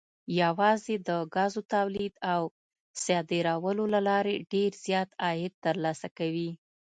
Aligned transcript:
یوازې 0.41 0.95
د 1.07 1.09
ګازو 1.35 1.61
تولید 1.73 2.13
او 2.33 2.41
صادرولو 3.05 3.83
له 3.93 3.99
لارې 4.09 4.35
ډېر 4.53 4.71
زیات 4.85 5.09
عاید 5.23 5.53
ترلاسه 5.65 6.07
کوي. 6.17 6.49